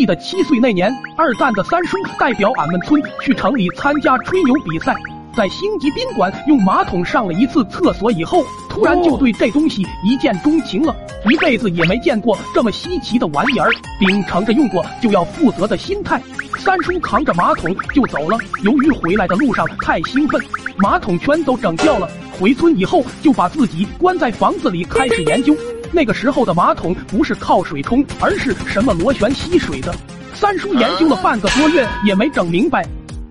[0.00, 4.96] 记得七岁那年，二蛋的三叔代表俺们村去城里参加吹牛比赛，
[5.36, 10.96] 在星级宾馆用马桶上了一次厕所以后，突然就对这东西一见钟情了，
[11.30, 16.18] 一辈子也没见过这么稀奇的玩意儿，秉承着用过就要负责的心态，
[16.56, 18.38] 三叔扛着马桶就走了。
[18.64, 20.40] 由于回来的路上太兴奋，
[20.78, 22.08] 马桶圈都整掉了。
[22.40, 25.54] 回村以后就把自己关在房子里开始研究。
[25.92, 29.94] 那个时候的马桶不是靠水冲，而是什么螺旋吸水的。
[30.34, 32.86] 三叔研究了半个多月也没整明白，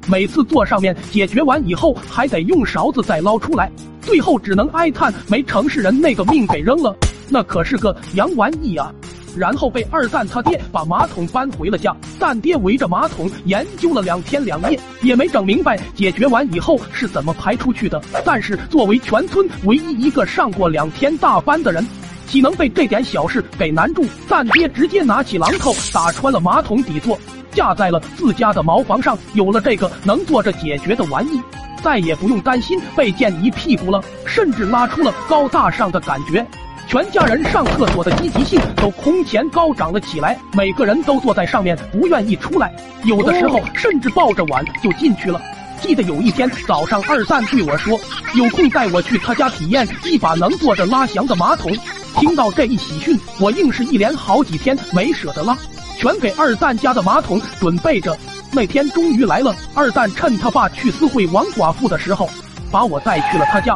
[0.08, 6.96] 每次坐上面解决完以后还得用勺子再捞出来，最后只能哀叹没城市人那个命给扔了，
[7.30, 8.94] 那可是个洋玩意啊！
[9.36, 18.02] 然后被二蛋他爹把马桶搬回了家，蛋爹围着马桶研究了两天两夜，也没整明白解决完以后是怎么排出去的。
[18.26, 21.86] 但是作为全村唯一一个上过两天大班的人，
[22.30, 24.06] 岂能被这点小事给难住？
[24.28, 27.18] 蛋爹直接拿起榔头打穿了马桶底座，
[27.52, 29.18] 架在了自家的茅房上。
[29.34, 31.42] 有了这个能坐着解决的玩意，
[31.84, 36.46] 再也不用担心被溅一屁股了，甚至拉出了高大上的感觉。
[36.88, 42.72] 全家人上厕所的积极性都空前高涨了起来，每个人都坐在上面不愿意出来，
[43.06, 45.42] 有的时候甚至抱着碗就进去了。
[45.82, 48.00] 记得有一天早上，二蛋对我说
[48.36, 51.72] ：“有空带我去他家体验一把能坐着拉翔的马桶。”
[52.16, 55.58] 听到这一喜讯，我硬是一连好几天没舍得拉，
[55.98, 58.18] 全给二蛋家的马桶准备着。
[58.52, 62.30] 那天终于来了，二蛋趁他爸去私会王寡妇的时候，
[62.72, 63.76] 把我带去了他家。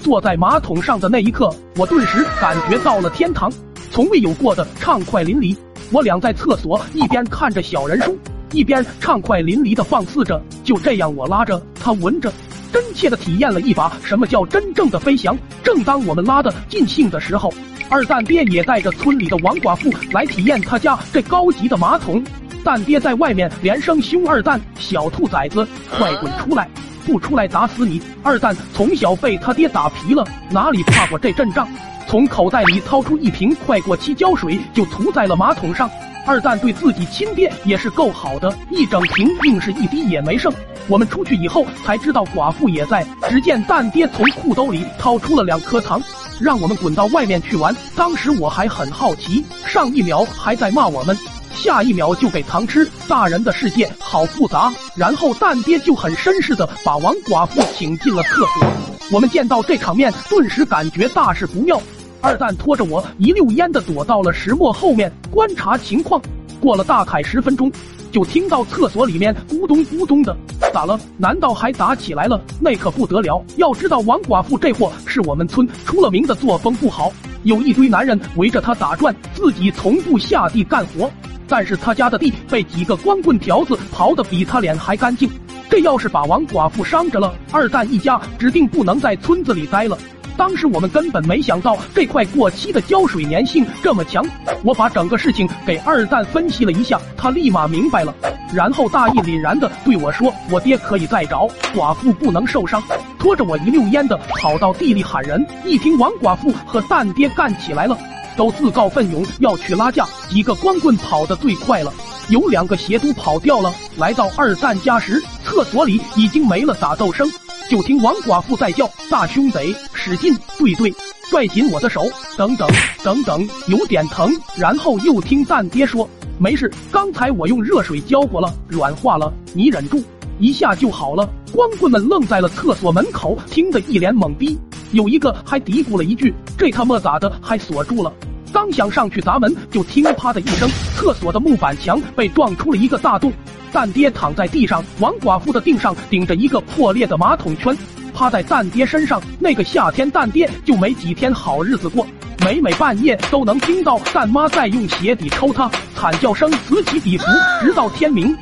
[0.00, 3.52] 坐在马桶上的那一刻，我顿时感觉到了天堂，
[3.90, 5.56] 从未有过的畅快淋漓。
[5.90, 8.16] 我俩在厕所一边看着小人书，
[8.52, 10.40] 一边畅快淋漓的放肆着。
[10.62, 12.32] 就这样，我拉着他闻着，
[12.72, 15.36] 真切的体验了一把什么叫真正的飞翔。
[15.62, 17.52] 正当我们拉的尽兴的时候，
[17.90, 22.22] 二蛋爹也带着村里的王寡妇来体验他家这高级的马桶。
[22.64, 26.68] 蛋爹在外面连声凶二蛋：“小兔崽子，快滚出来！”
[27.06, 28.02] 不出来打死你！
[28.22, 31.66] 二蛋从小被他爹打皮了，哪里怕过这阵仗？
[32.06, 35.88] 从口袋里掏出一瓶快过期胶水，就涂在了马桶上。
[36.28, 40.52] 二蛋对自己亲爹也是够好的，一整瓶硬是一滴也没剩。
[40.86, 45.98] 我们出去以后才知道寡妇也在，只见蛋爹从裤兜里掏出了两颗糖，
[46.38, 47.74] 让我们滚到外面去玩。
[47.96, 51.16] 当时我还很好奇，上一秒还在骂我们。
[51.54, 54.70] 下一秒就给糖吃，大人的世界好复杂。
[54.94, 58.70] 然后蛋爹就很绅士的把王寡妇请进了厕所。
[59.10, 61.80] 我们见到这场面，顿时感觉大事不妙。
[62.20, 66.20] 二蛋拖着我一溜烟的躲到了石磨后面观察情况。
[66.60, 67.70] 过了大概十分钟，
[68.10, 70.36] 就听到厕所里面咕咚咕咚的，
[70.72, 70.98] 咋了？
[71.16, 72.40] 难道还打起来了？
[72.60, 73.40] 那可不得了！
[73.56, 77.12] 要知道王寡妇这货是我们村出了名的作风不好，
[77.44, 81.08] 有一堆男人围着他打转，自己从不下地干活。
[81.46, 85.30] 但是他家的地被几个光棍条子刨的比他脸还干净，
[85.70, 89.96] 这要是把王寡妇伤着了，二蛋一家指定不能在村子里待了。
[90.38, 94.24] 当时我们根本没想到这块过期的胶水粘性这么强。
[94.62, 98.14] 我把整个事情给二蛋分析了一下，他立马明白了，
[98.54, 102.80] 然后大义凛然的对我说：“我爹可以再找，寡妇不能受伤。”
[103.18, 105.44] 拖着我一溜烟的跑到地里喊人。
[105.64, 107.98] 一听王寡妇和蛋爹干起来了。
[108.36, 111.92] 都自告奋勇要去拉架，几个光棍跑得最快了，
[112.28, 113.72] 有两个邪都跑掉了。
[113.96, 117.28] 来到二蛋家时，厕所里已经没了打斗声，
[117.68, 119.62] 就听王寡妇在叫：“大兄得
[119.92, 120.90] 使劲，对对，
[121.28, 122.02] 拽紧我的手，
[122.36, 122.66] 等等
[123.04, 126.08] 等等，有点疼。”然后又听蛋爹说
[126.40, 130.02] ：“没事，刚才我用热水浇过了，软化了，你忍住，
[130.38, 134.58] 一下就好了。”光棍们愣在了厕所门口，听得一脸懵逼。
[134.92, 138.10] 有一个还嘀咕了一句：“这他妈咋的还锁住了？”
[138.50, 143.30] 刚想上去砸门，就听啪的一声，厕所的木板墙被撞出了一个大洞。
[143.68, 147.76] 蛋爹躺在地上，王寡妇的腚上顶着一个破裂的马桶圈，
[148.14, 149.20] 趴在蛋爹身上。
[149.38, 152.06] 那个夏天，蛋爹就没几天好日子过，
[152.44, 157.24] 每每半夜都能听到蛋妈在用鞋底抽他，惨叫声此起彼伏，
[157.60, 158.36] 直到天明。